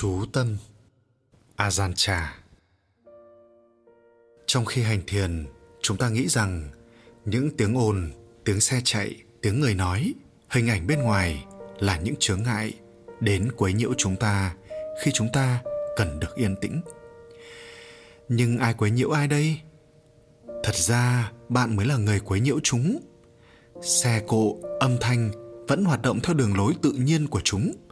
[0.00, 0.56] Chú tâm
[1.56, 1.92] Ajahn
[4.46, 5.46] Trong khi hành thiền,
[5.82, 6.68] chúng ta nghĩ rằng
[7.24, 8.10] những tiếng ồn,
[8.44, 10.14] tiếng xe chạy, tiếng người nói,
[10.50, 11.44] hình ảnh bên ngoài
[11.78, 12.74] là những chướng ngại
[13.20, 14.54] đến quấy nhiễu chúng ta
[15.02, 15.62] khi chúng ta
[15.96, 16.80] cần được yên tĩnh.
[18.28, 19.60] Nhưng ai quấy nhiễu ai đây?
[20.62, 22.98] Thật ra bạn mới là người quấy nhiễu chúng.
[23.82, 25.30] Xe cộ, âm thanh
[25.68, 27.72] vẫn hoạt động theo đường lối tự nhiên của chúng–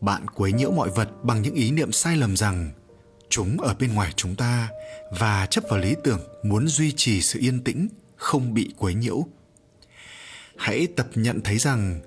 [0.00, 2.70] bạn quấy nhiễu mọi vật bằng những ý niệm sai lầm rằng
[3.28, 4.68] chúng ở bên ngoài chúng ta
[5.10, 9.26] và chấp vào lý tưởng muốn duy trì sự yên tĩnh, không bị quấy nhiễu.
[10.56, 12.00] Hãy tập nhận thấy rằng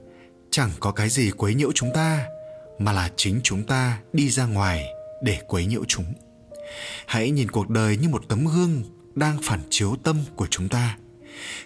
[0.51, 2.27] chẳng có cái gì quấy nhiễu chúng ta,
[2.79, 4.85] mà là chính chúng ta đi ra ngoài
[5.23, 6.13] để quấy nhiễu chúng.
[7.05, 8.83] Hãy nhìn cuộc đời như một tấm gương
[9.15, 10.97] đang phản chiếu tâm của chúng ta.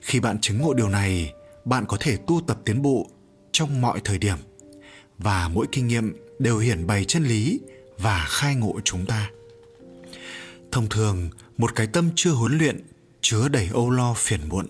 [0.01, 1.33] Khi bạn chứng ngộ điều này,
[1.65, 3.09] bạn có thể tu tập tiến bộ
[3.51, 4.37] trong mọi thời điểm
[5.17, 7.59] và mỗi kinh nghiệm đều hiển bày chân lý
[7.97, 9.29] và khai ngộ chúng ta.
[10.71, 12.79] Thông thường, một cái tâm chưa huấn luyện,
[13.21, 14.67] chứa đầy âu lo phiền muộn.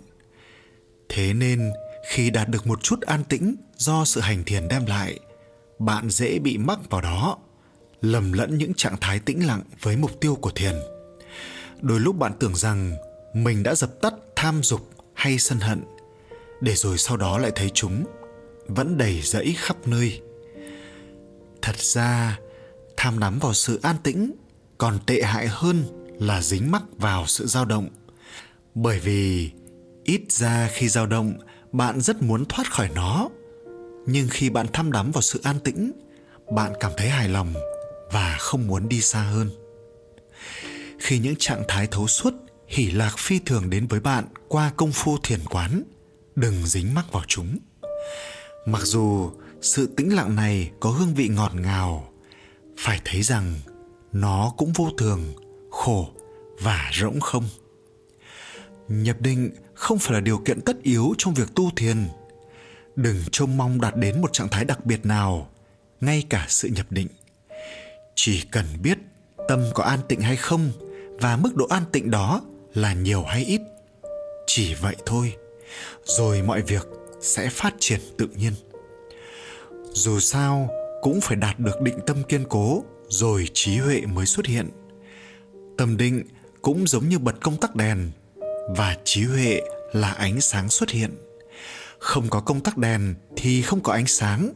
[1.10, 1.72] Thế nên,
[2.10, 5.20] khi đạt được một chút an tĩnh do sự hành thiền đem lại,
[5.80, 7.38] bạn dễ bị mắc vào đó,
[8.02, 10.76] lầm lẫn những trạng thái tĩnh lặng với mục tiêu của thiền.
[11.82, 12.96] Đôi lúc bạn tưởng rằng
[13.34, 15.84] mình đã dập tắt tham dục hay sân hận,
[16.62, 18.06] để rồi sau đó lại thấy chúng
[18.68, 20.22] vẫn đầy rẫy khắp nơi
[21.64, 22.40] thật ra,
[22.98, 24.32] tham nắm vào sự an tĩnh
[24.78, 25.84] còn tệ hại hơn
[26.20, 27.90] là dính mắc vào sự dao động.
[28.76, 29.52] Bởi vì
[30.04, 31.34] ít ra khi dao động,
[31.72, 33.30] bạn rất muốn thoát khỏi nó.
[34.06, 35.92] Nhưng khi bạn tham đắm vào sự an tĩnh,
[36.52, 37.54] bạn cảm thấy hài lòng
[38.12, 39.50] và không muốn đi xa hơn.
[41.00, 42.34] Khi những trạng thái thấu suốt
[42.68, 45.84] hỉ lạc phi thường đến với bạn qua công phu thiền quán,
[46.36, 47.58] đừng dính mắc vào chúng.
[48.66, 49.32] Mặc dù
[49.64, 52.10] sự tĩnh lặng này có hương vị ngọt ngào.
[52.78, 53.54] Phải thấy rằng
[54.12, 55.34] nó cũng vô thường,
[55.72, 56.10] khổ
[56.62, 57.44] và rỗng không.
[58.88, 62.08] Nhập định không phải là điều kiện tất yếu trong việc tu thiền.
[62.96, 65.50] Đừng trông mong đạt đến một trạng thái đặc biệt nào,
[66.02, 67.08] ngay cả sự nhập định.
[68.16, 68.98] Chỉ cần biết
[69.48, 70.72] tâm có an tịnh hay không
[71.22, 72.42] và mức độ an tịnh đó
[72.74, 73.62] là nhiều hay ít,
[74.48, 75.36] chỉ vậy thôi,
[76.04, 76.88] rồi mọi việc
[77.22, 78.54] sẽ phát triển tự nhiên
[79.94, 80.70] dù sao,
[81.02, 84.70] cũng phải đạt được định tâm kiên cố, rồi trí huệ mới xuất hiện.
[85.78, 86.24] Tâm định
[86.62, 88.12] cũng giống như bật công tắc đèn,
[88.78, 89.62] và trí huệ
[89.94, 91.12] là ánh sáng xuất hiện.
[92.00, 94.54] Không có công tắc đèn thì không có ánh sáng,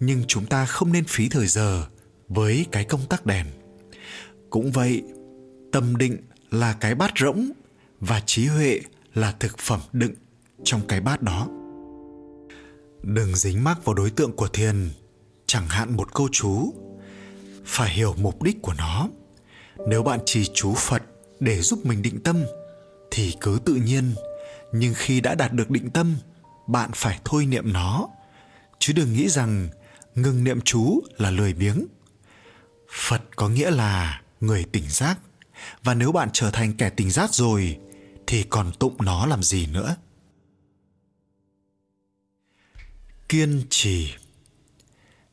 [0.00, 1.86] nhưng chúng ta không nên phí thời giờ
[2.28, 3.46] với cái công tắc đèn.
[4.50, 5.02] Cũng vậy,
[5.72, 6.16] tâm định
[6.50, 7.50] là cái bát rỗng
[8.00, 8.80] và trí huệ
[9.14, 10.14] là thực phẩm đựng
[10.64, 11.48] trong cái bát đó
[13.02, 14.90] đừng dính mắc vào đối tượng của thiền
[15.46, 16.74] chẳng hạn một câu chú.
[17.64, 19.08] Phải hiểu mục đích của nó.
[19.88, 21.02] Nếu bạn chỉ chú phật
[21.40, 22.44] để giúp mình định tâm,
[23.10, 24.14] thì cứ tự nhiên.
[24.72, 26.16] Nhưng khi đã đạt được định tâm,
[26.66, 28.08] bạn phải thôi niệm nó.
[28.78, 29.68] Chứ đừng nghĩ rằng
[30.14, 31.86] ngừng niệm chú là lười biếng.
[32.90, 35.18] Phật có nghĩa là người tỉnh giác.
[35.82, 37.78] Và nếu bạn trở thành kẻ tỉnh giác rồi,
[38.26, 39.96] thì còn tụng nó làm gì nữa?
[43.32, 44.14] Kiên trì.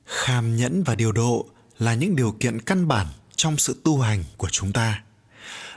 [0.05, 1.45] Kham nhẫn và điều độ
[1.79, 5.03] là những điều kiện căn bản trong sự tu hành của chúng ta.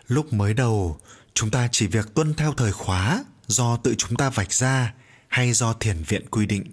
[0.08, 0.98] Lúc mới đầu,
[1.34, 4.94] chúng ta chỉ việc tuân theo thời khóa do tự chúng ta vạch ra
[5.28, 6.64] hay do thiền viện quy định.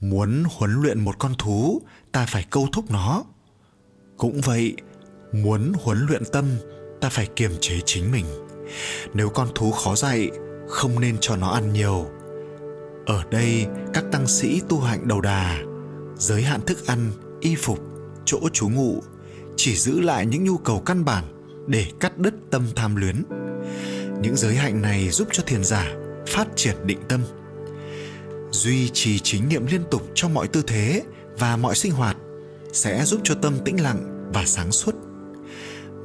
[0.00, 1.82] Muốn huấn luyện một con thú,
[2.12, 3.24] ta phải câu thúc nó.
[4.16, 4.76] Cũng vậy,
[5.32, 6.58] muốn huấn luyện tâm,
[7.00, 8.26] ta phải kiềm chế chính mình.
[9.14, 10.30] Nếu con thú khó dạy,
[10.68, 12.17] không nên cho nó ăn nhiều
[13.08, 15.58] ở đây, các tăng sĩ tu hạnh đầu đà,
[16.18, 17.10] giới hạn thức ăn,
[17.40, 17.78] y phục,
[18.24, 19.02] chỗ trú ngụ,
[19.56, 21.24] chỉ giữ lại những nhu cầu căn bản
[21.66, 23.24] để cắt đứt tâm tham luyến.
[24.22, 25.94] Những giới hạnh này giúp cho thiền giả
[26.26, 27.20] phát triển định tâm,
[28.50, 31.02] duy trì chính niệm liên tục trong mọi tư thế
[31.38, 32.16] và mọi sinh hoạt
[32.72, 34.94] sẽ giúp cho tâm tĩnh lặng và sáng suốt.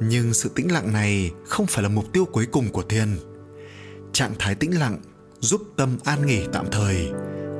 [0.00, 3.08] Nhưng sự tĩnh lặng này không phải là mục tiêu cuối cùng của thiền.
[4.12, 4.98] Trạng thái tĩnh lặng
[5.44, 7.10] giúp tâm an nghỉ tạm thời,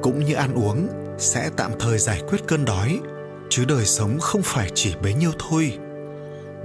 [0.03, 0.89] cũng như ăn uống
[1.19, 3.01] sẽ tạm thời giải quyết cơn đói,
[3.51, 5.79] chứ đời sống không phải chỉ bấy nhiêu thôi.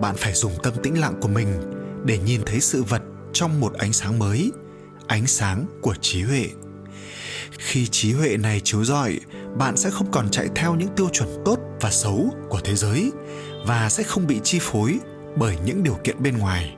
[0.02, 1.48] Bạn phải dùng tâm tĩnh lặng của mình
[2.06, 3.02] để nhìn thấy sự vật
[3.34, 4.52] trong một ánh sáng mới,
[5.08, 6.46] ánh sáng của trí huệ.
[7.58, 9.20] Khi trí huệ này chiếu rọi,
[9.58, 13.12] bạn sẽ không còn chạy theo những tiêu chuẩn tốt và xấu của thế giới
[13.66, 15.00] và sẽ không bị chi phối
[15.36, 16.78] bởi những điều kiện bên ngoài.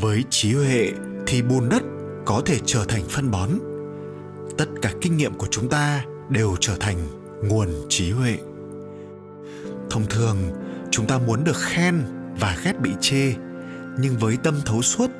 [0.00, 0.90] Với trí huệ
[1.26, 1.82] thì bùn đất
[2.24, 3.50] có thể trở thành phân bón.
[4.58, 6.96] Tất cả kinh nghiệm của chúng ta đều trở thành
[7.48, 8.38] nguồn trí huệ.
[9.90, 10.36] Thông thường,
[10.90, 12.02] chúng ta muốn được khen
[12.40, 13.34] và ghét bị chê,
[13.98, 15.10] nhưng với tâm thấu suốt,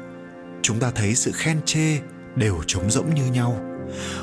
[0.63, 1.99] chúng ta thấy sự khen chê
[2.37, 3.61] đều trống rỗng như nhau.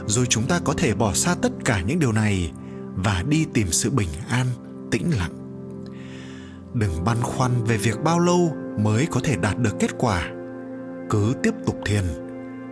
[0.05, 2.51] Rồi chúng ta có thể bỏ xa tất cả những điều này
[2.95, 4.47] và đi tìm sự bình an,
[4.91, 5.31] tĩnh lặng.
[6.73, 10.29] Đừng băn khoăn về việc bao lâu mới có thể đạt được kết quả.
[11.09, 12.03] Cứ tiếp tục thiền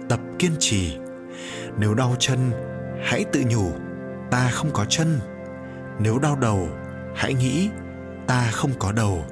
[0.10, 0.98] tập kiên trì.
[1.80, 2.40] Nếu đau chân,
[3.04, 3.72] hãy tự nhủ,
[4.32, 5.20] ta không có chân.
[6.00, 6.70] Nếu đau đầu,
[7.16, 7.70] hãy nghĩ,
[8.28, 9.26] ta không có đầu.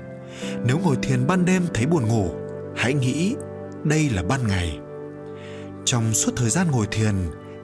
[0.64, 2.32] Nếu ngồi thiền ban đêm thấy buồn ngủ,
[2.76, 3.36] hãy nghĩ,
[3.84, 4.80] đây là ban ngày.
[5.86, 7.16] Trong suốt thời gian ngồi thiền,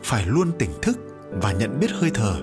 [0.04, 0.98] phải luôn tỉnh thức
[1.42, 2.36] và nhận biết hơi thở.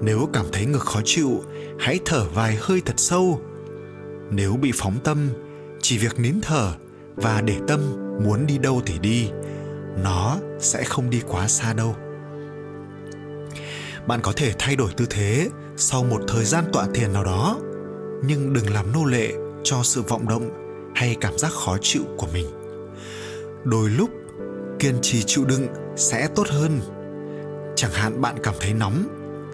[0.00, 1.42] Nếu cảm thấy ngực khó chịu,
[1.78, 3.40] hãy thở vài hơi thật sâu.
[4.30, 5.28] Nếu bị phóng tâm,
[5.82, 6.72] chỉ việc nín thở
[7.16, 7.80] và để tâm
[8.24, 9.30] muốn đi đâu thì đi
[10.02, 11.96] nó sẽ không đi quá xa đâu.
[14.06, 17.58] Bạn có thể thay đổi tư thế sau một thời gian tọa thiền nào đó,
[18.24, 19.32] nhưng đừng làm nô lệ
[19.64, 20.50] cho sự vọng động
[20.94, 22.46] hay cảm giác khó chịu của mình.
[23.64, 24.10] Đôi lúc,
[24.78, 25.66] kiên trì chịu đựng
[25.96, 26.80] sẽ tốt hơn.
[27.76, 29.04] Chẳng hạn bạn cảm thấy nóng,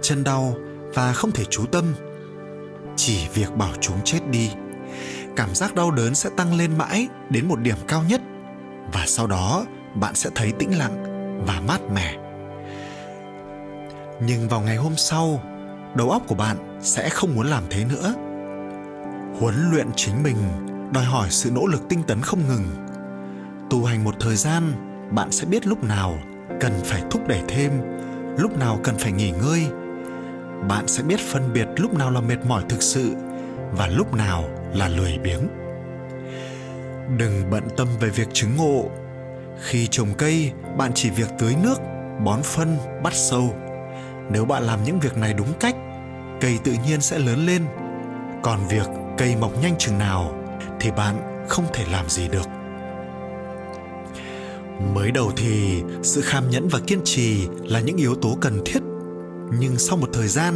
[0.03, 0.57] chân đau
[0.95, 1.85] và không thể chú tâm.
[2.97, 4.51] Chỉ việc bảo chúng chết đi,
[5.37, 8.21] cảm giác đau đớn sẽ tăng lên mãi đến một điểm cao nhất.
[8.93, 11.05] Và sau đó bạn sẽ thấy tĩnh lặng
[11.47, 12.17] và mát mẻ.
[14.27, 15.41] Nhưng vào ngày hôm sau,
[15.95, 18.15] đầu óc của bạn sẽ không muốn làm thế nữa.
[19.41, 20.37] Huấn luyện chính mình,
[20.93, 22.65] đòi hỏi sự nỗ lực tinh tấn không ngừng.
[23.71, 24.73] Tu hành một thời gian,
[25.11, 26.19] bạn sẽ biết lúc nào
[26.61, 27.73] cần phải thúc đẩy thêm,
[28.39, 29.67] lúc nào cần phải nghỉ ngơi.
[30.69, 33.15] Bạn sẽ biết phân biệt lúc nào là mệt mỏi thực sự
[33.73, 34.45] và lúc nào
[34.75, 35.49] là lười biếng.
[37.19, 38.91] Đừng bận tâm về việc chứng ngộ
[39.61, 41.77] khi trồng cây, bạn chỉ việc tưới nước,
[42.25, 43.55] bón phân, bắt sâu.
[44.31, 45.77] Nếu bạn làm những việc này đúng cách,
[46.41, 47.63] cây tự nhiên sẽ lớn lên.
[48.43, 48.87] Còn việc
[49.19, 50.35] cây mọc nhanh chừng nào
[50.81, 52.47] thì bạn không thể làm gì được.
[54.95, 58.81] Mới đầu thì sự kham nhẫn và kiên trì là những yếu tố cần thiết,
[59.59, 60.55] nhưng sau một thời gian,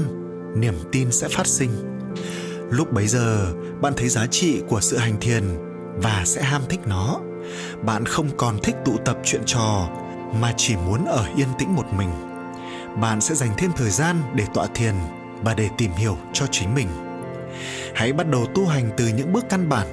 [0.60, 1.70] niềm tin sẽ phát sinh.
[2.70, 5.42] Lúc bấy giờ, bạn thấy giá trị của sự hành thiền
[5.96, 7.20] và sẽ ham thích nó
[7.82, 9.88] bạn không còn thích tụ tập chuyện trò,
[10.40, 12.10] mà chỉ muốn ở yên tĩnh một mình.
[13.00, 14.94] Bạn sẽ dành thêm thời gian để tọa thiền
[15.43, 16.88] và để tìm hiểu cho chính mình.
[17.94, 19.87] Hãy bắt đầu tu hành từ những bước căn bản,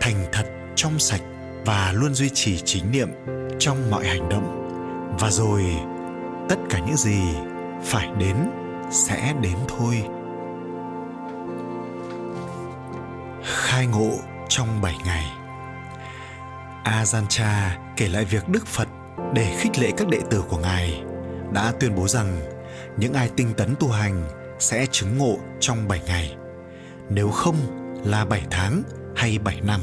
[0.00, 0.44] thành thật,
[0.74, 1.22] trong sạch
[1.64, 3.08] và luôn duy trì chính niệm
[3.58, 4.60] trong mọi hành động.
[5.20, 5.62] Và rồi,
[6.48, 7.20] tất cả những gì
[7.84, 8.36] phải đến
[8.90, 10.04] sẽ đến thôi.
[13.44, 14.10] Khai ngộ
[14.48, 15.43] trong 7 ngày.
[16.84, 17.26] Ajahn
[17.96, 18.88] kể lại việc Đức Phật
[19.34, 21.02] để khích lệ các đệ tử của Ngài
[21.52, 22.40] đã tuyên bố rằng
[22.96, 24.24] những ai tinh tấn tu hành
[24.58, 26.36] sẽ chứng ngộ trong 7 ngày,
[27.10, 27.56] nếu không
[28.04, 28.82] là 7 tháng
[29.16, 29.80] hay 7 năm.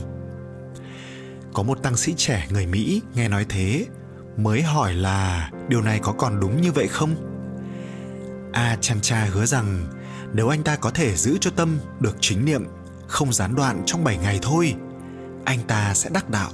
[1.54, 3.86] Có một tăng sĩ trẻ người Mỹ nghe nói thế
[4.38, 7.16] mới hỏi là điều này có còn đúng như vậy không?
[8.54, 9.88] A Chan Cha hứa rằng
[10.34, 12.66] nếu anh ta có thể giữ cho tâm được chính niệm
[13.08, 14.76] không gián đoạn trong 7 ngày thôi,
[15.46, 16.52] anh ta sẽ đắc đạo.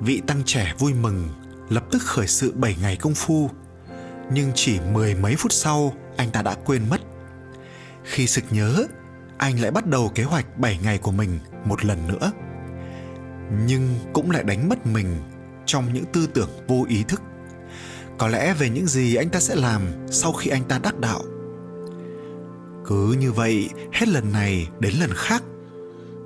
[0.00, 1.28] Vị tăng trẻ vui mừng,
[1.68, 3.50] lập tức khởi sự 7 ngày công phu.
[4.32, 7.00] Nhưng chỉ mười mấy phút sau, anh ta đã quên mất.
[8.04, 8.86] Khi sực nhớ,
[9.38, 12.32] anh lại bắt đầu kế hoạch 7 ngày của mình một lần nữa.
[13.66, 15.16] Nhưng cũng lại đánh mất mình
[15.66, 17.22] trong những tư tưởng vô ý thức.
[18.18, 21.22] Có lẽ về những gì anh ta sẽ làm sau khi anh ta đắc đạo
[22.90, 25.42] cứ như vậy hết lần này đến lần khác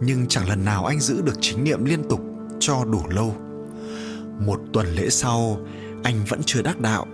[0.00, 2.20] nhưng chẳng lần nào anh giữ được chính niệm liên tục
[2.60, 3.36] cho đủ lâu
[4.38, 5.58] một tuần lễ sau,
[6.02, 7.06] anh vẫn chưa đắc đạo.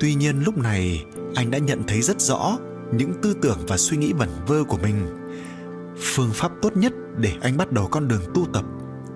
[0.00, 2.58] Tuy nhiên lúc này, anh đã nhận thấy rất rõ
[2.92, 5.06] những tư tưởng và suy nghĩ vẩn vơ của mình.
[6.00, 8.64] Phương pháp tốt nhất để anh bắt đầu con đường tu tập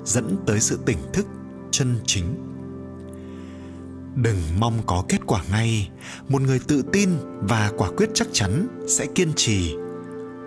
[0.04, 1.26] dẫn tới sự tỉnh thức,
[1.70, 2.24] chân chính.
[4.16, 5.90] Đừng mong có kết quả ngay.
[6.28, 7.10] Một người tự tin
[7.40, 9.74] và quả quyết chắc chắn sẽ kiên trì.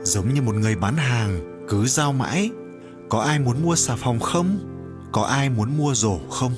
[0.04, 2.50] Giống như một người bán hàng, cứ giao mãi.
[3.10, 4.60] Có ai muốn mua xà phòng không?
[5.12, 6.52] Có ai muốn mua rổ không?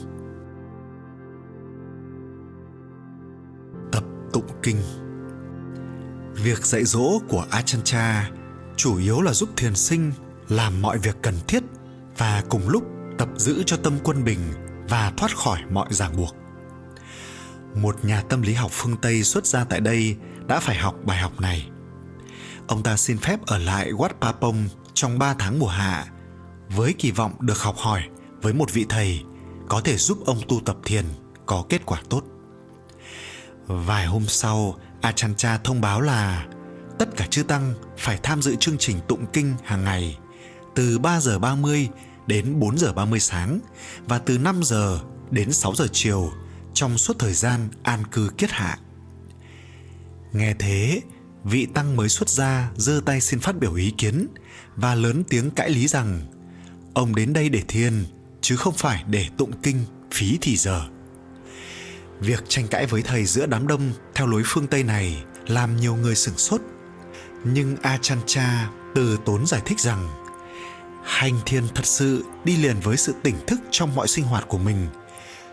[4.35, 4.77] Tụng kinh
[6.43, 8.31] việc dạy dỗ của achancha
[8.77, 10.11] chủ yếu là giúp thiền sinh
[10.49, 11.63] làm mọi việc cần thiết
[12.17, 12.83] và cùng lúc
[13.17, 14.39] tập giữ cho tâm quân bình
[14.89, 16.35] và thoát khỏi mọi ràng buộc
[17.75, 20.15] một nhà tâm lý học phương Tây xuất gia tại đây
[20.47, 21.69] đã phải học bài học này.
[22.67, 26.05] Ông ta xin phép ở lại Wat Papong trong 3 tháng mùa hạ
[26.69, 28.01] với kỳ vọng được học hỏi
[28.41, 29.21] với một vị thầy
[29.69, 31.05] có thể giúp ông tu tập thiền
[31.45, 32.23] có kết quả tốt.
[33.67, 36.45] Vài hôm sau, Achancha thông báo là
[36.99, 40.17] tất cả chư tăng phải tham dự chương trình tụng kinh hàng ngày
[40.75, 41.89] từ 3 giờ 30
[42.27, 43.59] đến 4 giờ 30 sáng
[44.07, 44.99] và từ 5 giờ
[45.31, 46.31] đến 6 giờ chiều
[46.73, 48.79] trong suốt thời gian an cư kiết hạ.
[50.33, 51.01] Nghe thế,
[51.43, 54.27] vị tăng mới xuất gia giơ tay xin phát biểu ý kiến
[54.75, 56.21] và lớn tiếng cãi lý rằng
[56.93, 58.05] ông đến đây để thiền
[58.41, 60.81] chứ không phải để tụng kinh phí thì giờ.
[62.19, 65.95] Việc tranh cãi với thầy giữa đám đông theo lối phương Tây này làm nhiều
[65.95, 66.61] người sửng sốt.
[67.43, 70.09] Nhưng Achancha từ tốn giải thích rằng
[71.03, 74.57] hành thiền thật sự đi liền với sự tỉnh thức trong mọi sinh hoạt của
[74.57, 74.87] mình,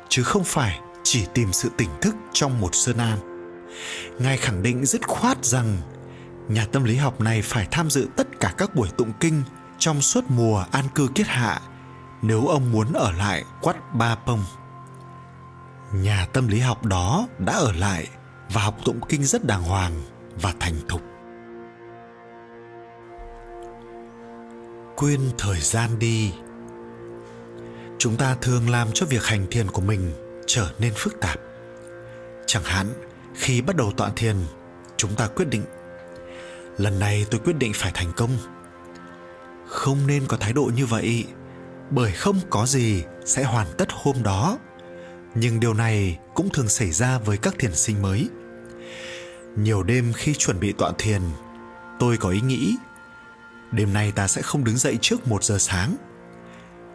[0.09, 3.19] chứ không phải chỉ tìm sự tỉnh thức trong một sơn an.
[4.19, 5.77] Ngài khẳng định dứt khoát rằng
[6.49, 9.43] nhà tâm lý học này phải tham dự tất cả các buổi tụng kinh
[9.79, 11.61] trong suốt mùa an cư kiết hạ
[12.23, 14.45] nếu ông muốn ở lại quát ba pông.
[15.93, 18.09] Nhà tâm lý học đó đã ở lại
[18.53, 20.03] và học tụng kinh rất đàng hoàng
[20.43, 21.03] và thành thục.
[24.97, 26.33] Quên thời gian đi.
[27.99, 30.13] Chúng ta thường làm cho việc hành thiền của mình
[30.47, 31.39] trở nên phức tạp.
[32.47, 32.87] Chẳng hạn,
[33.35, 34.37] khi bắt đầu tọa thiền,
[34.97, 35.65] chúng ta quyết định
[36.79, 38.31] lần này tôi quyết định phải thành công.
[39.69, 41.25] Không nên có thái độ như vậy,
[41.91, 44.59] bởi không có gì sẽ hoàn tất hôm đó
[45.35, 48.29] nhưng điều này cũng thường xảy ra với các thiền sinh mới.
[49.57, 51.23] Nhiều đêm khi chuẩn bị tọa thiền,
[51.99, 52.77] tôi có ý nghĩ,
[53.73, 55.97] đêm nay ta sẽ không đứng dậy trước một giờ sáng.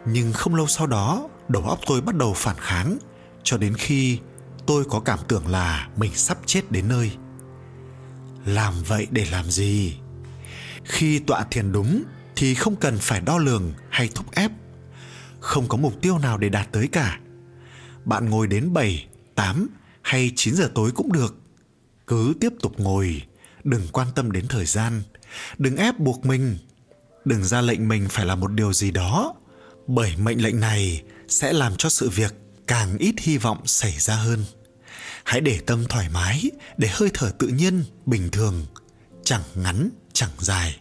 [0.06, 2.98] Nhưng không lâu sau đó, đầu óc tôi bắt đầu phản kháng,
[3.42, 4.18] cho đến khi
[4.66, 7.12] tôi có cảm tưởng là mình sắp chết đến nơi.
[8.44, 9.96] Làm vậy để làm gì?
[10.84, 12.02] Khi tọa thiền đúng
[12.36, 14.50] thì không cần phải đo lường hay thúc ép.
[15.40, 17.18] Không có mục tiêu nào để đạt tới cả
[18.08, 19.68] bạn ngồi đến 7, 8
[20.02, 21.36] hay 9 giờ tối cũng được.
[22.06, 23.22] Cứ tiếp tục ngồi,
[23.64, 25.02] đừng quan tâm đến thời gian,
[25.58, 26.58] đừng ép buộc mình,
[27.24, 29.34] đừng ra lệnh mình phải làm một điều gì đó,
[29.86, 32.34] bởi mệnh lệnh này sẽ làm cho sự việc
[32.66, 34.44] càng ít hy vọng xảy ra hơn.
[35.24, 38.66] Hãy để tâm thoải mái, để hơi thở tự nhiên, bình thường,
[39.24, 40.80] chẳng ngắn, chẳng dài.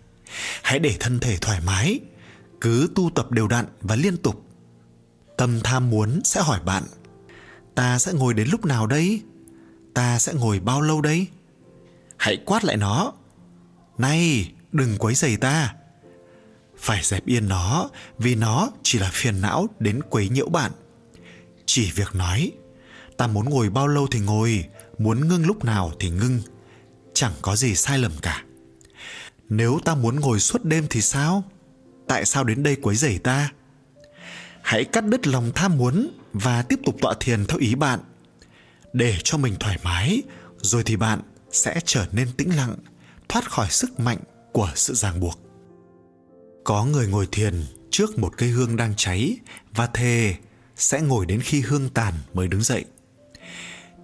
[0.62, 2.00] Hãy để thân thể thoải mái,
[2.62, 4.44] cứ tu tập đều đặn và liên tục.
[5.38, 6.84] Tâm tham muốn sẽ hỏi bạn
[7.78, 9.22] ta sẽ ngồi đến lúc nào đây?
[9.94, 11.28] Ta sẽ ngồi bao lâu đây?
[12.18, 13.14] Hãy quát lại nó.
[13.98, 15.76] Này, đừng quấy rầy ta.
[16.78, 20.72] Phải dẹp yên nó, vì nó chỉ là phiền não đến quấy nhiễu bạn.
[21.66, 22.52] Chỉ việc nói,
[23.18, 24.66] ta muốn ngồi bao lâu thì ngồi,
[24.98, 26.40] muốn ngưng lúc nào thì ngưng.
[27.14, 28.44] Chẳng có gì sai lầm cả.
[29.50, 31.44] Nếu ta muốn ngồi suốt đêm thì sao?
[32.08, 33.52] Tại sao đến đây quấy rầy ta?
[34.62, 36.10] Hãy cắt đứt lòng tham muốn
[36.44, 38.00] và tiếp tục tọa thiền theo ý bạn.
[38.94, 40.22] Để cho mình thoải mái,
[40.62, 42.76] rồi thì bạn sẽ trở nên tĩnh lặng,
[43.30, 44.18] thoát khỏi sức mạnh
[44.52, 45.40] của sự ràng buộc.
[46.64, 49.38] Có người ngồi thiền trước một cây hương đang cháy
[49.76, 50.36] và thề
[50.76, 52.86] sẽ ngồi đến khi hương tàn mới đứng dậy.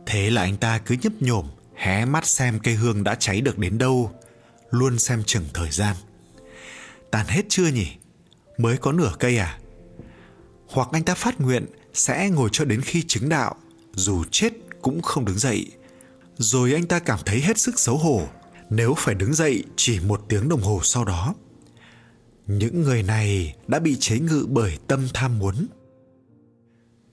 [0.05, 3.57] Thế là anh ta cứ nhấp nhổm, hé mắt xem cây hương đã cháy được
[3.57, 4.11] đến đâu,
[4.71, 5.95] luôn xem chừng thời gian.
[7.11, 7.87] Tàn hết chưa nhỉ?
[8.57, 9.59] Mới có nửa cây à?
[10.67, 13.55] Hoặc anh ta phát nguyện sẽ ngồi cho đến khi chứng đạo,
[13.93, 15.71] dù chết cũng không đứng dậy.
[16.37, 18.27] Rồi anh ta cảm thấy hết sức xấu hổ,
[18.69, 21.35] nếu phải đứng dậy chỉ một tiếng đồng hồ sau đó.
[22.47, 25.67] Những người này đã bị chế ngự bởi tâm tham muốn.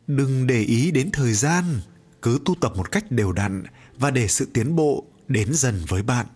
[0.06, 1.64] Đừng để ý đến thời gian,
[2.22, 3.62] cứ tu tập một cách đều đặn
[3.98, 6.26] và để sự tiến bộ đến dần với bạn.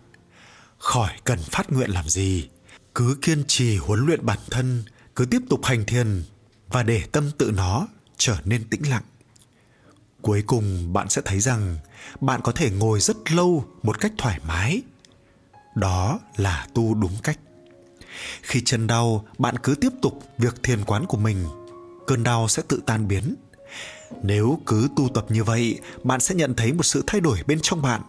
[0.77, 2.49] Khỏi cần phát nguyện làm gì,
[2.95, 4.83] cứ kiên trì huấn luyện bản thân,
[5.15, 6.23] cứ tiếp tục hành thiền
[6.67, 9.03] và để tâm tự nó trở nên tĩnh lặng.
[10.21, 11.77] Cuối cùng, bạn sẽ thấy rằng
[12.21, 14.81] bạn có thể ngồi rất lâu một cách thoải mái.
[15.75, 17.39] Đó là tu đúng cách.
[18.41, 21.45] Khi chân đau, bạn cứ tiếp tục việc thiền quán của mình.
[22.07, 23.35] Cơn đau sẽ tự tan biến.
[24.23, 27.59] Nếu cứ tu tập như vậy, bạn sẽ nhận thấy một sự thay đổi bên
[27.61, 28.01] trong bạn.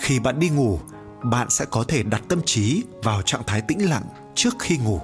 [0.00, 0.80] Khi bạn đi ngủ,
[1.22, 5.00] bạn sẽ có thể đặt tâm trí vào trạng thái tĩnh lặng trước khi ngủ.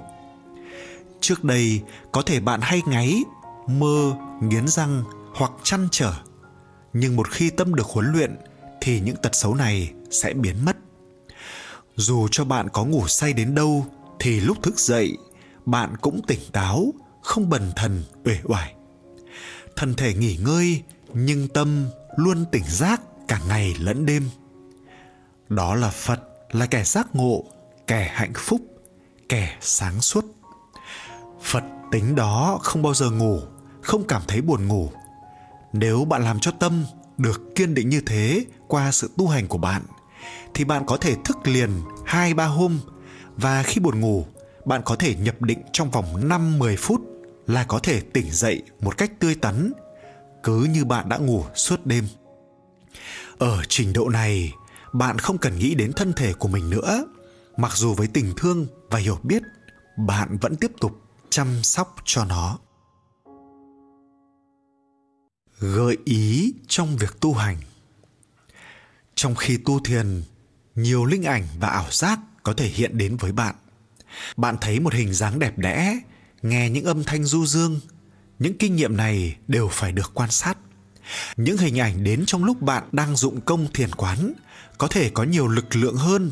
[1.20, 1.82] Trước đây,
[2.12, 3.22] có thể bạn hay ngáy
[3.68, 6.12] mơ, nghiến răng hoặc chăn trở.
[6.92, 8.37] Nhưng một khi tâm được huấn luyện
[8.80, 10.76] thì những tật xấu này sẽ biến mất.
[11.96, 13.87] Dù cho bạn có ngủ say đến đâu
[14.18, 15.16] thì lúc thức dậy,
[15.66, 18.75] bạn cũng tỉnh táo, không bần thần, uể oải.
[19.76, 20.82] Thân thể nghỉ ngơi,
[21.14, 24.30] nhưng tâm luôn tỉnh giác cả ngày lẫn đêm.
[25.48, 26.20] Đó là phật,
[26.50, 27.44] là kẻ giác ngộ,
[27.87, 28.60] kẻ hạnh phúc,
[29.28, 30.25] kẻ sáng suốt.
[31.42, 33.40] Phật tính đó không bao giờ ngủ
[33.82, 34.90] không cảm thấy buồn ngủ
[35.73, 36.85] nếu bạn làm cho tâm
[37.18, 39.82] được kiên định như thế qua sự tu hành của bạn
[40.54, 41.70] thì bạn có thể thức liền
[42.06, 42.78] 2-3 hôm
[43.38, 44.26] và khi buồn ngủ,
[44.64, 47.00] bạn có thể nhập định trong vòng 5-10 phút
[47.47, 49.73] là có thể tỉnh dậy một cách tươi tắn,
[50.42, 52.04] cứ như bạn đã ngủ suốt đêm.
[53.38, 54.52] Ở trình độ này,
[54.92, 57.04] bạn không cần nghĩ đến thân thể của mình nữa,
[57.56, 59.42] mặc dù với tình thương và hiểu biết,
[59.97, 60.92] bạn vẫn tiếp tục
[61.30, 62.58] chăm sóc cho nó.
[65.61, 67.57] Gợi ý trong việc tu hành.
[69.15, 70.23] Trong khi tu thiền,
[70.75, 73.55] nhiều linh ảnh và ảo giác có thể hiện đến với bạn.
[74.37, 75.99] Bạn thấy một hình dáng đẹp đẽ,
[76.43, 77.81] nghe những âm thanh du dương,
[78.38, 80.59] những kinh nghiệm này đều phải được quan sát.
[81.37, 84.33] Những hình ảnh đến trong lúc bạn đang dụng công thiền quán
[84.79, 86.31] có thể có nhiều lực lượng hơn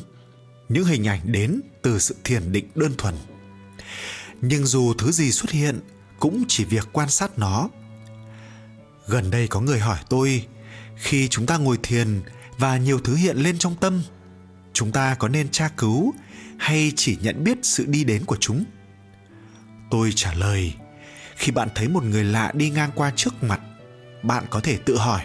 [0.69, 3.15] những hình ảnh đến từ sự thiền định đơn thuần.
[4.41, 5.81] Nhưng dù thứ gì xuất hiện
[6.19, 7.69] cũng chỉ việc quan sát nó
[9.07, 10.47] gần đây có người hỏi tôi,
[10.97, 12.23] khi chúng ta ngồi thiền
[12.59, 14.03] và nhiều thứ hiện lên trong tâm,
[14.73, 16.15] chúng ta có nên tra cứu
[16.59, 18.65] hay chỉ nhận biết sự đi đến của chúng?
[19.91, 20.75] Tôi trả lời,
[21.37, 23.61] khi bạn thấy một người lạ đi ngang qua trước mặt,
[24.23, 25.23] bạn có thể tự hỏi,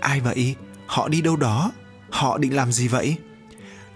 [0.00, 0.54] ai vậy?
[0.86, 1.72] Họ đi đâu đó?
[2.10, 3.16] Họ định làm gì vậy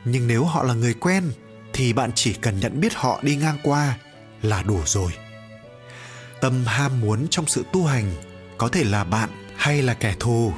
[0.04, 1.32] nhưng nếu họ là người quen,
[1.73, 3.99] thì bạn chỉ cần nhận biết họ đi ngang qua
[4.42, 5.12] là đủ rồi.
[6.40, 8.12] Tâm ham muốn trong sự tu hành
[8.61, 10.52] có thể là bạn hay là kẻ thù.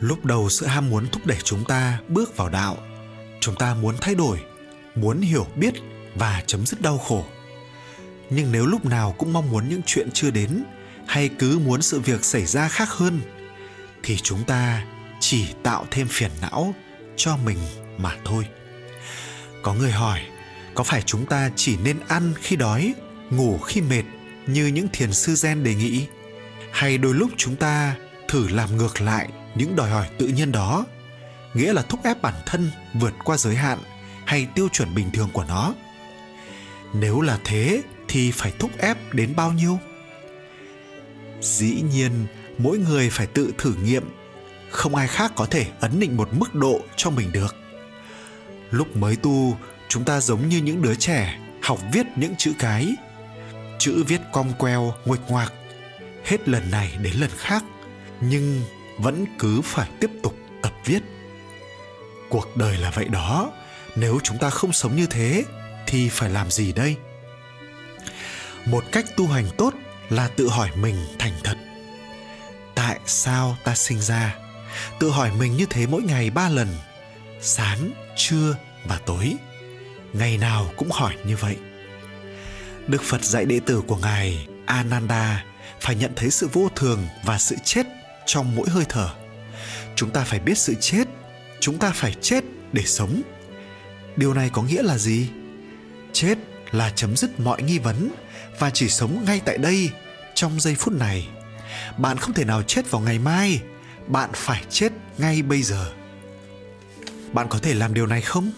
[0.00, 2.76] Lúc đầu sự ham muốn thúc đẩy chúng ta bước vào đạo,
[3.40, 4.38] chúng ta muốn thay đổi,
[4.94, 5.74] muốn hiểu biết
[6.14, 7.24] và chấm dứt đau khổ.
[8.30, 10.64] Nhưng nếu lúc nào cũng mong muốn những chuyện chưa đến
[11.06, 13.20] hay cứ muốn sự việc xảy ra khác hơn,
[14.02, 14.84] thì chúng ta
[15.20, 16.74] chỉ tạo thêm phiền não
[17.16, 17.58] cho mình
[17.98, 18.46] mà thôi.
[19.62, 20.20] Có người hỏi,
[20.74, 22.94] có phải chúng ta chỉ nên ăn khi đói,
[23.30, 24.04] ngủ khi mệt
[24.46, 26.06] như những thiền sư gen đề nghị?
[26.74, 27.96] Hay đôi lúc chúng ta
[28.28, 30.86] thử làm ngược lại những đòi hỏi tự nhiên đó.
[31.54, 33.78] Nghĩa là thúc ép bản thân vượt qua giới hạn
[34.26, 35.74] hay tiêu chuẩn bình thường của nó.
[36.94, 39.78] Nếu là thế thì phải thúc ép đến bao nhiêu?
[41.40, 42.26] Dĩ nhiên,
[42.58, 44.04] mỗi người phải tự thử nghiệm.
[44.70, 47.56] Không ai khác có thể ấn định một mức độ cho mình được.
[48.70, 49.58] Lúc mới tu,
[49.88, 52.94] chúng ta giống như những đứa trẻ học viết những chữ cái.
[53.78, 55.52] Chữ viết cong queo, nguệch ngoạc
[56.24, 57.64] hết lần này đến lần khác,
[58.20, 58.62] nhưng
[58.98, 61.00] vẫn cứ phải tiếp tục tập viết.
[62.28, 63.52] Cuộc đời là vậy đó,
[63.96, 65.44] nếu chúng ta không sống như thế
[65.86, 66.96] thì phải làm gì đây?
[68.66, 69.74] Một cách tu hành tốt
[70.10, 71.56] là tự hỏi mình thành thật.
[72.74, 74.36] Tại sao ta sinh ra?
[75.00, 76.68] Tự hỏi mình như thế mỗi ngày ba lần,
[77.40, 79.36] sáng, trưa và tối.
[80.12, 81.56] Ngày nào cũng hỏi như vậy.
[82.86, 85.44] Đức phật dạy đệ tử của ngài ananda
[85.80, 87.86] phải nhận thấy sự vô thường và sự chết
[88.26, 89.10] trong mỗi hơi thở.
[89.96, 91.08] Chúng ta phải biết sự chết,
[91.60, 93.22] chúng ta phải chết để sống.
[94.16, 95.28] Điều này có nghĩa là gì?
[96.12, 96.38] Chết
[96.70, 98.10] là chấm dứt mọi nghi vấn
[98.58, 99.90] và chỉ sống ngay tại đây
[100.34, 101.28] trong giây phút này.
[101.98, 103.60] Bạn không thể nào chết vào ngày mai,
[104.06, 105.92] bạn phải chết ngay bây giờ.
[107.32, 108.50] Bạn có thể làm điều này không?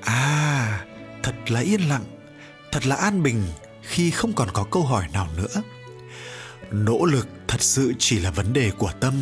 [0.00, 0.84] À
[1.22, 2.04] thật là yên lặng,
[2.72, 3.42] thật là an bình
[3.82, 5.62] khi không còn có câu hỏi nào nữa
[6.70, 9.14] nỗ lực thật sự chỉ là vấn đề của tâm,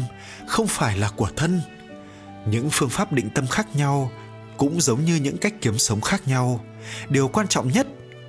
[0.46, 1.60] không phải là của thân.
[2.46, 4.10] Những phương pháp định tâm khác nhau
[4.56, 6.64] cũng giống như những cách kiếm sống khác nhau.
[7.08, 7.86] Điều quan trọng nhất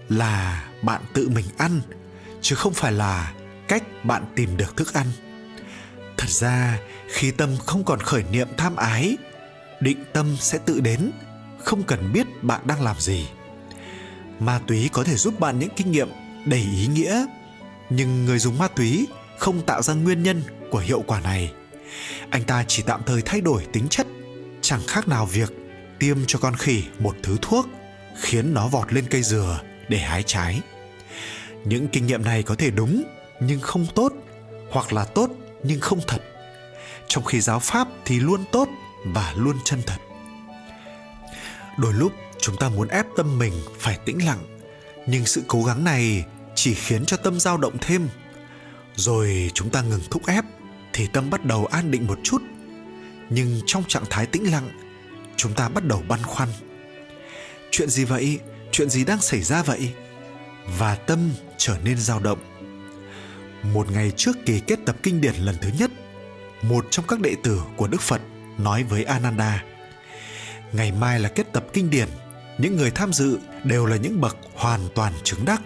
[0.10, 1.82] là bạn tự mình ăn,
[2.42, 3.34] chứ không phải là
[3.68, 5.08] cách bạn tìm được thức ăn.
[6.18, 9.18] Thật ra, khi tâm không còn khởi niệm tham ái,
[9.80, 11.12] định tâm sẽ tự đến,
[11.64, 13.28] không cần biết bạn đang làm gì.
[14.40, 16.10] Ma túy có thể giúp bạn những kinh nghiệm
[16.46, 17.26] đầy ý nghĩa
[17.90, 21.54] nhưng người dùng ma túy không tạo ra nguyên nhân của hiệu quả này.
[22.30, 24.08] Anh ta chỉ tạm thời thay đổi tính chất,
[24.62, 25.54] chẳng khác nào việc
[26.00, 27.68] tiêm cho con khỉ một thứ thuốc,
[28.22, 30.62] khiến nó vọt lên cây dừa để hái trái.
[31.66, 33.04] Những kinh nghiệm này có thể đúng,
[33.40, 34.14] nhưng không tốt,
[34.70, 35.30] hoặc là tốt
[35.64, 36.22] nhưng không thật.
[37.08, 38.70] Trong khi giáo pháp thì luôn tốt
[39.06, 39.98] và luôn chân thật.
[41.78, 44.60] Đôi lúc chúng ta muốn ép tâm mình phải tĩnh lặng,
[45.08, 46.26] nhưng sự cố gắng này
[46.58, 48.10] chỉ khiến cho tâm dao động thêm.
[48.96, 50.46] Rồi chúng ta ngừng thúc ép,
[50.94, 52.42] thì tâm bắt đầu an định một chút.
[53.30, 54.70] Nhưng trong trạng thái tĩnh lặng,
[55.36, 56.50] chúng ta bắt đầu băn khoăn.
[57.72, 58.40] Chuyện gì vậy?
[58.72, 59.94] Chuyện gì đang xảy ra vậy?
[60.78, 62.40] Và tâm trở nên dao động.
[63.74, 65.92] Một ngày trước kỳ kết tập kinh điển lần thứ nhất,
[66.62, 68.22] một trong các đệ tử của đức phật
[68.58, 69.64] nói với ananda,
[70.72, 72.08] ngày mai là kết tập kinh điển,
[72.58, 75.62] những người tham dự đều là những bậc hoàn toàn chứng đắc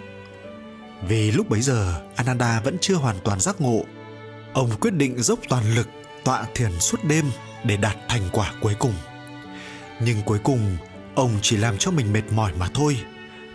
[1.07, 3.83] vì lúc bấy giờ, Ananda vẫn chưa hoàn toàn giác ngộ.
[4.53, 5.87] Ông quyết định dốc toàn lực
[6.23, 7.25] tọa thiền suốt đêm
[7.63, 8.93] để đạt thành quả cuối cùng.
[9.99, 10.77] nhưng cuối cùng,
[11.15, 12.97] ông chỉ làm cho mình mệt mỏi mà thôi,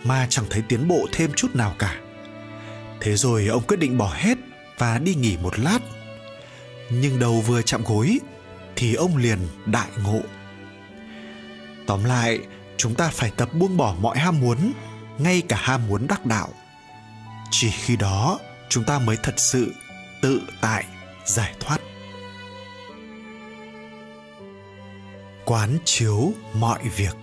[0.04, 2.00] mà chẳng thấy tiến bộ thêm chút nào cả
[3.00, 4.38] thế rồi ông quyết định bỏ hết
[4.78, 5.78] và đi nghỉ một lát
[6.90, 8.18] nhưng đầu vừa chạm gối,
[8.76, 10.20] thì ông liền đại ngộ
[11.86, 12.40] tóm lại,
[12.76, 14.72] chúng ta phải tập buông bỏ mọi ham muốn,
[15.18, 16.48] ngay cả ham muốn đắc đạo
[17.50, 19.74] chỉ khi đó chúng ta mới thật sự
[20.22, 20.84] tự tại
[21.24, 21.78] giải thoát.
[25.44, 27.16] Quán chiếu mọi việc.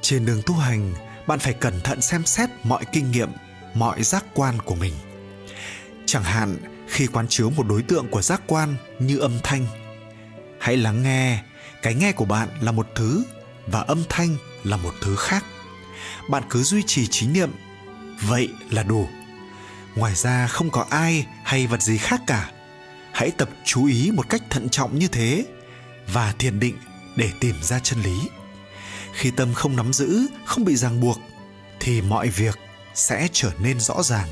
[0.00, 0.94] Trên đường tu hành,
[1.26, 3.30] bạn phải cẩn thận xem xét mọi kinh nghiệm,
[3.74, 4.94] mọi giác quan của mình.
[6.06, 6.56] Chẳng hạn,
[6.88, 9.66] khi quán chiếu một đối tượng của giác quan như âm thanh,
[10.58, 11.42] hãy lắng nghe,
[11.82, 13.24] cái nghe của bạn là một thứ
[13.66, 15.44] và âm thanh là một thứ khác.
[16.28, 17.50] Bạn cứ duy trì trí niệm
[18.28, 19.08] vậy là đủ.
[19.94, 22.50] Ngoài ra không có ai hay vật gì khác cả.
[23.12, 25.44] Hãy tập chú ý một cách thận trọng như thế
[26.12, 26.76] và thiền định
[27.16, 28.28] để tìm ra chân lý.
[29.12, 31.18] Khi tâm không nắm giữ, không bị ràng buộc,
[31.80, 32.58] thì mọi việc
[32.94, 34.28] sẽ trở nên rõ ràng.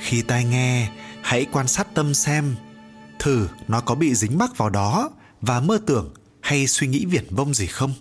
[0.00, 0.90] Khi tai nghe,
[1.22, 2.54] hãy quan sát tâm xem
[3.18, 7.24] thử nó có bị dính mắc vào đó và mơ tưởng hay suy nghĩ viển
[7.30, 7.94] vông gì không.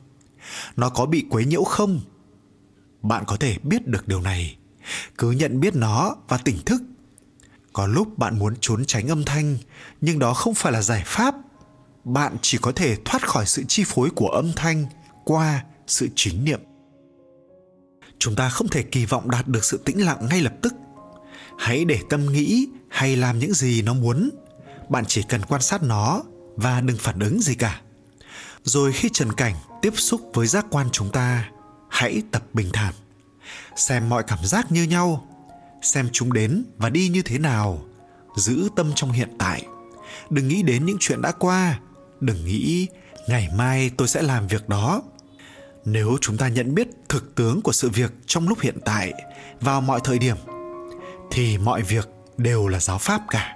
[0.75, 2.01] Nó có bị quấy nhiễu không?
[3.01, 4.57] Bạn có thể biết được điều này
[5.17, 6.81] cứ nhận biết nó và tỉnh thức.
[7.73, 9.57] Có lúc bạn muốn trốn tránh âm thanh,
[10.01, 11.35] nhưng đó không phải là giải pháp.
[12.03, 14.85] Bạn chỉ có thể thoát khỏi sự chi phối của âm thanh
[15.25, 16.59] qua sự chính niệm.
[18.19, 20.73] Chúng ta không thể kỳ vọng đạt được sự tĩnh lặng ngay lập tức.
[21.57, 24.29] Hãy để tâm nghĩ hay làm những gì nó muốn.
[24.89, 26.23] Bạn chỉ cần quan sát nó
[26.55, 27.81] và đừng phản ứng gì cả.
[28.63, 31.49] Rồi khi trần cảnh tiếp xúc với giác quan chúng ta,
[31.89, 32.93] hãy tập bình thản
[33.75, 35.25] xem mọi cảm giác như nhau,
[35.81, 37.81] xem chúng đến và đi như thế nào,
[38.35, 39.65] giữ tâm trong hiện tại.
[40.29, 41.79] Đừng nghĩ đến những chuyện đã qua,
[42.19, 42.87] đừng nghĩ
[43.27, 45.01] ngày mai tôi sẽ làm việc đó.
[45.85, 49.13] Nếu chúng ta nhận biết thực tướng của sự việc trong lúc hiện tại,
[49.61, 50.37] vào mọi thời điểm,
[51.31, 53.55] thì mọi việc đều là giáo pháp cả.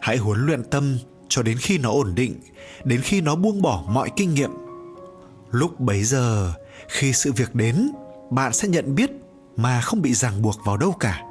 [0.00, 2.40] Hãy huấn luyện tâm cho đến khi nó ổn định,
[2.84, 4.50] đến khi nó buông bỏ mọi kinh nghiệm.
[5.50, 6.52] Lúc bấy giờ,
[6.88, 7.90] khi sự việc đến
[8.30, 9.10] bạn sẽ nhận biết
[9.56, 11.22] mà không bị ràng buộc vào đâu cả.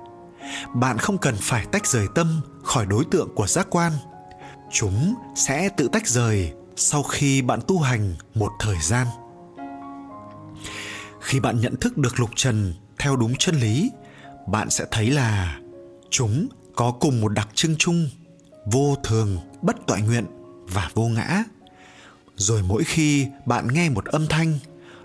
[0.74, 3.92] Bạn không cần phải tách rời tâm khỏi đối tượng của giác quan.
[4.72, 9.08] Chúng sẽ tự tách rời sau khi bạn tu hành một thời gian.
[11.20, 13.92] Khi bạn nhận thức được lục trần theo đúng chân lý,
[14.48, 15.60] bạn sẽ thấy là
[16.10, 18.10] chúng có cùng một đặc trưng chung,
[18.66, 20.26] vô thường, bất toại nguyện
[20.68, 21.44] và vô ngã.
[22.36, 24.60] Rồi mỗi khi bạn nghe một âm thanh,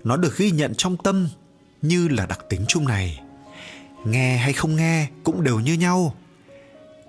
[0.05, 1.29] nó được ghi nhận trong tâm
[1.83, 3.21] như là đặc tính chung này.
[4.05, 6.15] Nghe hay không nghe cũng đều như nhau.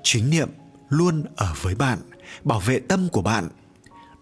[0.03, 0.49] Chính niệm
[0.89, 1.99] luôn ở với bạn,
[2.43, 3.49] bảo vệ tâm của bạn.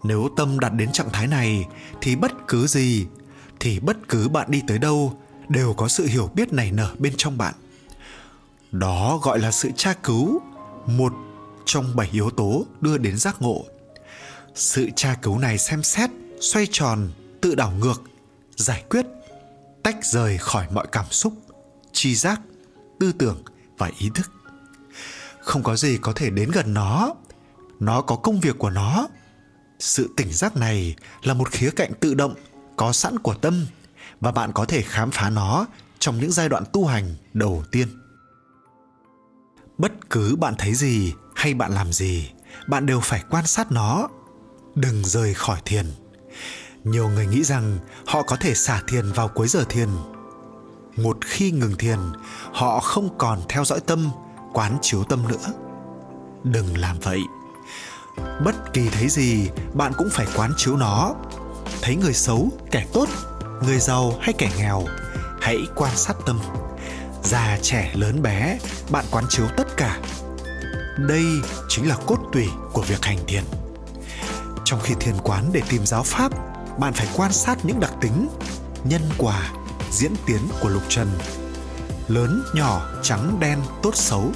[0.02, 1.64] Nếu tâm đạt đến trạng thái này
[2.00, 3.06] thì bất cứ gì,
[3.60, 7.12] thì bất cứ bạn đi tới đâu đều có sự hiểu biết này nở bên
[7.16, 7.54] trong bạn.
[8.72, 10.40] Đó gọi là sự tra cứu,
[10.86, 11.12] một
[11.64, 13.64] trong bảy yếu tố đưa đến giác ngộ.
[14.54, 16.10] Sự tra cứu này xem xét,
[16.40, 17.10] xoay tròn,
[17.40, 18.02] tự đảo ngược,
[18.56, 19.06] giải quyết
[19.82, 21.32] tách rời khỏi mọi cảm xúc
[21.92, 22.40] chi giác,
[23.00, 23.42] tư tưởng
[23.78, 24.32] và ý thức.
[25.40, 27.14] Không có gì có thể đến gần nó.
[27.80, 29.08] Nó có công việc của nó.
[29.78, 32.34] Sự tỉnh giác này là một khía cạnh tự động,
[32.76, 33.66] có sẵn của tâm
[34.20, 35.66] và bạn có thể khám phá nó
[35.98, 37.88] trong những giai đoạn tu hành đầu tiên.
[39.78, 42.30] Bất cứ bạn thấy gì hay bạn làm gì,
[42.66, 44.08] bạn đều phải quan sát nó.
[44.74, 45.86] Đừng rời khỏi thiền
[46.84, 49.88] nhiều người nghĩ rằng họ có thể xả thiền vào cuối giờ thiền.
[50.96, 51.98] Một khi ngừng thiền,
[52.52, 54.10] họ không còn theo dõi tâm,
[54.52, 55.52] quán chiếu tâm nữa.
[56.44, 57.20] Đừng làm vậy.
[58.44, 61.14] Bất kỳ thấy gì, bạn cũng phải quán chiếu nó.
[61.82, 63.08] Thấy người xấu, kẻ tốt,
[63.62, 64.84] người giàu hay kẻ nghèo,
[65.40, 66.40] hãy quan sát tâm.
[67.22, 68.58] Già, trẻ, lớn, bé,
[68.90, 70.00] bạn quán chiếu tất cả.
[70.98, 71.24] Đây
[71.68, 73.44] chính là cốt tủy của việc hành thiền.
[74.64, 78.28] Trong khi thiền quán để tìm giáo pháp bạn phải quan sát những đặc tính,
[78.84, 79.50] nhân quả,
[79.90, 81.10] diễn tiến của lục trần.
[82.08, 84.32] Lớn, nhỏ, trắng, đen, tốt, xấu.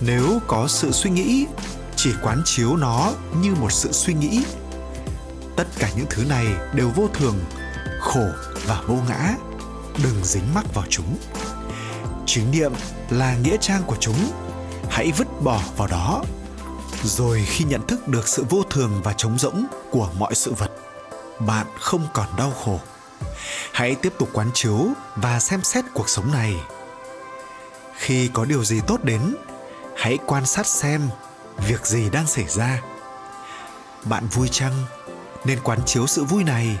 [0.00, 1.46] Nếu có sự suy nghĩ,
[1.96, 4.44] chỉ quán chiếu nó như một sự suy nghĩ.
[5.56, 7.38] Tất cả những thứ này đều vô thường,
[8.00, 8.26] khổ
[8.66, 9.34] và vô ngã.
[10.02, 11.16] Đừng dính mắc vào chúng.
[12.26, 12.72] Chính niệm
[13.10, 14.30] là nghĩa trang của chúng.
[14.90, 16.24] Hãy vứt bỏ vào đó.
[17.04, 20.70] Rồi khi nhận thức được sự vô thường và trống rỗng của mọi sự vật
[21.46, 22.80] bạn không còn đau khổ.
[23.72, 26.56] Hãy tiếp tục quán chiếu và xem xét cuộc sống này.
[27.96, 29.34] Khi có điều gì tốt đến,
[29.96, 31.08] hãy quan sát xem
[31.68, 32.82] việc gì đang xảy ra.
[34.04, 34.72] Bạn vui chăng?
[35.44, 36.78] Nên quán chiếu sự vui này.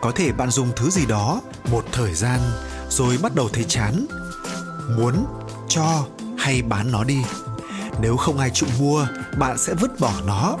[0.00, 1.40] Có thể bạn dùng thứ gì đó
[1.70, 2.40] một thời gian
[2.88, 4.06] rồi bắt đầu thấy chán,
[4.98, 5.26] muốn,
[5.68, 6.06] cho
[6.38, 7.18] hay bán nó đi.
[8.00, 9.06] Nếu không ai chịu mua,
[9.38, 10.56] bạn sẽ vứt bỏ nó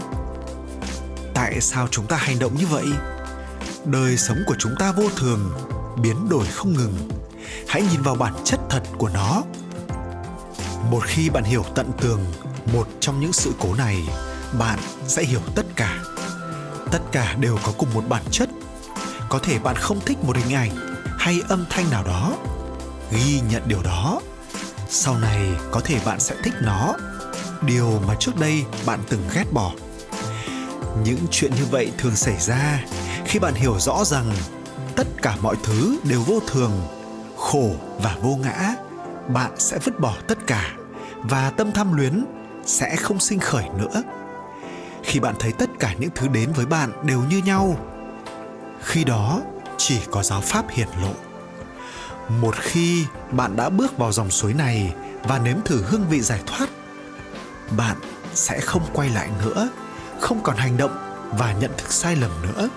[1.40, 2.86] tại sao chúng ta hành động như vậy?
[3.84, 5.50] Đời sống của chúng ta vô thường,
[6.02, 7.08] biến đổi không ngừng.
[7.68, 9.42] Hãy nhìn vào bản chất thật của nó.
[10.90, 12.24] Một khi bạn hiểu tận tường
[12.72, 14.08] một trong những sự cố này,
[14.58, 15.98] bạn sẽ hiểu tất cả.
[16.90, 18.48] Tất cả đều có cùng một bản chất.
[19.28, 20.70] Có thể bạn không thích một hình ảnh
[21.18, 22.32] hay âm thanh nào đó,
[23.12, 24.20] ghi nhận điều đó.
[24.88, 26.94] Sau này có thể bạn sẽ thích nó.
[27.62, 29.72] Điều mà trước đây bạn từng ghét bỏ
[31.04, 32.80] những chuyện như vậy thường xảy ra
[33.24, 34.32] khi bạn hiểu rõ rằng
[34.96, 36.72] tất cả mọi thứ đều vô thường,
[37.36, 38.74] khổ và vô ngã,
[39.28, 40.72] bạn sẽ vứt bỏ tất cả
[41.16, 42.24] và tâm tham luyến
[42.66, 44.02] sẽ không sinh khởi nữa.
[45.02, 47.76] Khi bạn thấy tất cả những thứ đến với bạn đều như nhau,
[48.82, 49.40] khi đó
[49.78, 51.12] chỉ có giáo pháp hiển lộ.
[52.40, 56.40] Một khi bạn đã bước vào dòng suối này và nếm thử hương vị giải
[56.46, 56.66] thoát,
[57.76, 57.96] bạn
[58.34, 59.68] sẽ không quay lại nữa
[60.20, 60.96] không còn hành động
[61.38, 62.68] và nhận thức sai lầm nữa.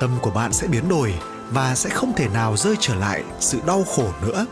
[0.00, 1.14] Tâm của bạn sẽ biến đổi
[1.50, 4.46] và sẽ không thể nào rơi trở lại sự đau khổ nữa.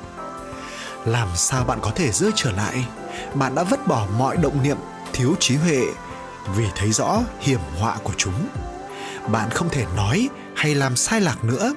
[1.04, 2.84] Làm sao bạn có thể rơi trở lại?
[3.34, 4.76] Bạn đã vứt bỏ mọi động niệm
[5.12, 5.82] thiếu trí huệ
[6.56, 8.48] vì thấy rõ hiểm họa của chúng.
[9.28, 11.74] Bạn không thể nói hay làm sai lạc nữa.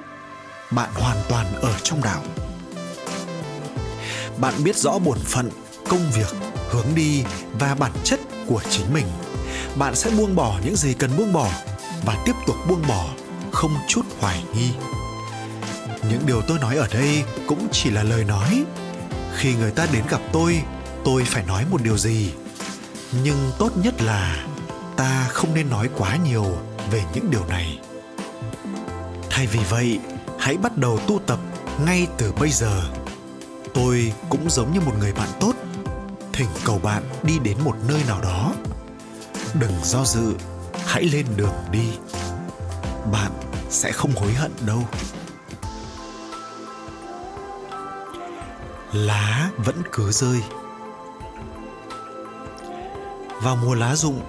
[0.70, 2.22] Bạn hoàn toàn ở trong đạo.
[4.38, 5.50] Bạn biết rõ bổn phận,
[5.88, 6.36] công việc,
[6.70, 9.06] hướng đi và bản chất của chính mình
[9.76, 11.50] bạn sẽ buông bỏ những gì cần buông bỏ
[12.04, 13.06] và tiếp tục buông bỏ,
[13.52, 14.70] không chút hoài nghi.
[16.10, 18.64] Những điều tôi nói ở đây cũng chỉ là lời nói.
[19.36, 20.62] Khi người ta đến gặp tôi
[21.04, 22.32] tôi phải nói một điều gì?
[23.24, 24.46] Nhưng tốt nhất là
[24.96, 26.46] ta không nên nói quá nhiều
[26.90, 27.78] về những điều này.
[29.30, 29.98] Thay vì vậy,
[30.38, 31.38] hãy bắt đầu tu tập
[31.86, 32.82] ngay từ bây giờ.
[33.74, 35.52] Tôi cũng giống như một người bạn tốt,
[36.32, 38.54] thỉnh cầu bạn đi đến một nơi nào đó
[39.60, 40.34] đừng do dự.
[40.86, 41.98] Hãy lên đường đi.
[43.12, 43.32] Bạn
[43.70, 44.88] sẽ không hối hận đâu.
[48.92, 50.42] Lá vẫn cứ rơi.
[53.42, 54.22] Vào mùa lá rụng,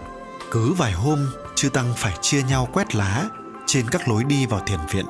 [0.51, 3.25] cứ vài hôm, chư tăng phải chia nhau quét lá
[3.65, 5.05] trên các lối đi vào thiền viện.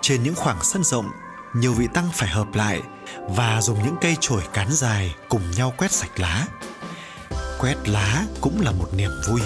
[0.00, 1.10] Trên những khoảng sân rộng,
[1.54, 2.82] nhiều vị tăng phải hợp lại
[3.28, 6.46] và dùng những cây chổi cán dài cùng nhau quét sạch lá
[7.58, 9.40] quét lá cũng là một niềm vui.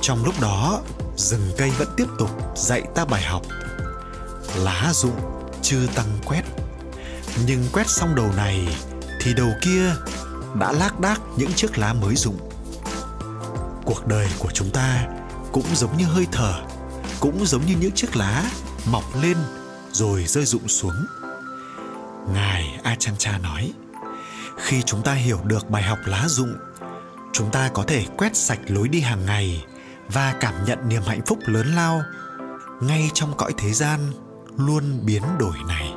[0.00, 0.80] Trong lúc đó,
[1.16, 3.42] rừng cây vẫn tiếp tục dạy ta bài học.
[4.56, 5.20] Lá rụng
[5.62, 6.42] chưa tăng quét,
[7.46, 8.68] nhưng quét xong đầu này
[9.20, 9.94] thì đầu kia
[10.60, 12.38] đã lác đác những chiếc lá mới rụng.
[13.84, 15.06] Cuộc đời của chúng ta
[15.52, 16.54] cũng giống như hơi thở,
[17.20, 18.50] cũng giống như những chiếc lá
[18.90, 19.36] mọc lên
[19.92, 21.06] rồi rơi rụng xuống.
[22.34, 23.72] Ngài achancha nói,
[24.56, 26.54] khi chúng ta hiểu được bài học lá rụng
[27.38, 29.64] chúng ta có thể quét sạch lối đi hàng ngày
[30.08, 32.02] và cảm nhận niềm hạnh phúc lớn lao
[32.80, 34.00] ngay trong cõi thế gian
[34.56, 35.92] luôn biến đổi này.